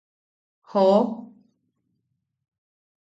¡Joo!. 0.69 1.03